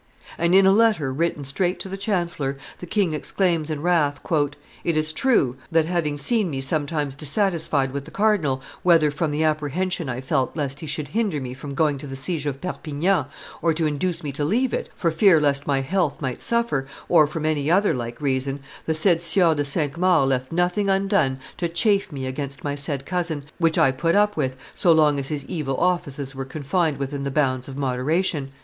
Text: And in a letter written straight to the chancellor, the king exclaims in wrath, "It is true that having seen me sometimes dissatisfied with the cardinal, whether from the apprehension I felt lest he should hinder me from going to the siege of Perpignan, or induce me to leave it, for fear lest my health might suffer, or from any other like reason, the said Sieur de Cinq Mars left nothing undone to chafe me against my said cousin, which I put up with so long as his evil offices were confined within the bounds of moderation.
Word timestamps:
And 0.35 0.55
in 0.55 0.65
a 0.65 0.71
letter 0.71 1.13
written 1.13 1.43
straight 1.43 1.79
to 1.81 1.87
the 1.87 1.95
chancellor, 1.95 2.57
the 2.79 2.87
king 2.87 3.13
exclaims 3.13 3.69
in 3.69 3.83
wrath, 3.83 4.19
"It 4.83 4.97
is 4.97 5.13
true 5.13 5.57
that 5.71 5.85
having 5.85 6.17
seen 6.17 6.49
me 6.49 6.59
sometimes 6.59 7.13
dissatisfied 7.13 7.91
with 7.93 8.05
the 8.05 8.09
cardinal, 8.09 8.63
whether 8.81 9.11
from 9.11 9.29
the 9.29 9.43
apprehension 9.43 10.09
I 10.09 10.19
felt 10.19 10.55
lest 10.57 10.79
he 10.79 10.87
should 10.87 11.09
hinder 11.09 11.39
me 11.39 11.53
from 11.53 11.75
going 11.75 11.99
to 11.99 12.07
the 12.07 12.15
siege 12.15 12.47
of 12.47 12.59
Perpignan, 12.59 13.27
or 13.61 13.73
induce 13.73 14.23
me 14.23 14.31
to 14.31 14.43
leave 14.43 14.73
it, 14.73 14.89
for 14.95 15.11
fear 15.11 15.39
lest 15.39 15.67
my 15.67 15.81
health 15.81 16.19
might 16.19 16.41
suffer, 16.41 16.87
or 17.07 17.27
from 17.27 17.45
any 17.45 17.69
other 17.69 17.93
like 17.93 18.19
reason, 18.19 18.61
the 18.87 18.95
said 18.95 19.21
Sieur 19.21 19.53
de 19.53 19.63
Cinq 19.63 19.99
Mars 19.99 20.27
left 20.29 20.51
nothing 20.51 20.89
undone 20.89 21.37
to 21.57 21.69
chafe 21.69 22.11
me 22.11 22.25
against 22.25 22.63
my 22.63 22.73
said 22.73 23.05
cousin, 23.05 23.43
which 23.59 23.77
I 23.77 23.91
put 23.91 24.15
up 24.15 24.35
with 24.35 24.57
so 24.73 24.91
long 24.91 25.19
as 25.19 25.27
his 25.29 25.45
evil 25.45 25.77
offices 25.77 26.33
were 26.33 26.43
confined 26.43 26.97
within 26.97 27.23
the 27.23 27.29
bounds 27.29 27.67
of 27.67 27.77
moderation. 27.77 28.49